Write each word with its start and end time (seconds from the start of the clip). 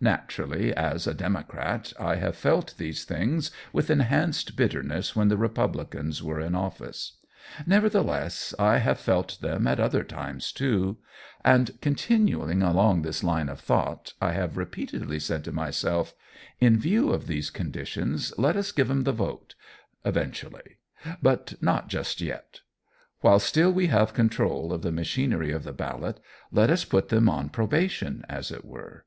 Naturally, 0.00 0.72
as 0.72 1.06
a 1.06 1.12
Democrat 1.12 1.92
I 2.00 2.14
have 2.16 2.38
felt 2.38 2.74
these 2.78 3.04
things 3.04 3.50
with 3.70 3.90
enhanced 3.90 4.56
bitterness 4.56 5.14
when 5.14 5.28
the 5.28 5.36
Republicans 5.36 6.22
were 6.22 6.40
in 6.40 6.54
office; 6.54 7.18
nevertheless, 7.66 8.54
I 8.58 8.78
have 8.78 8.98
felt 8.98 9.38
them 9.42 9.66
at 9.66 9.78
other 9.78 10.02
times, 10.04 10.52
too. 10.52 10.96
And, 11.44 11.78
continuing 11.82 12.62
along 12.62 13.02
this 13.02 13.22
line 13.22 13.50
of 13.50 13.60
thought, 13.60 14.14
I 14.22 14.32
have 14.32 14.56
repeatedly 14.56 15.18
said 15.20 15.44
to 15.44 15.52
myself: 15.52 16.14
"In 16.58 16.78
view 16.78 17.10
of 17.12 17.26
these 17.26 17.50
conditions, 17.50 18.32
let 18.38 18.56
us 18.56 18.72
give 18.72 18.90
'em 18.90 19.04
the 19.04 19.12
vote 19.12 19.54
eventually, 20.02 20.78
but 21.20 21.52
not 21.60 21.88
just 21.88 22.22
yet. 22.22 22.60
While 23.20 23.38
still 23.38 23.70
we 23.70 23.88
have 23.88 24.14
control 24.14 24.72
of 24.72 24.80
the 24.80 24.90
machinery 24.92 25.50
of 25.52 25.64
the 25.64 25.74
ballot 25.74 26.20
let 26.50 26.70
us 26.70 26.86
put 26.86 27.10
them 27.10 27.28
on 27.28 27.50
probation, 27.50 28.24
as 28.30 28.50
it 28.50 28.64
were. 28.64 29.04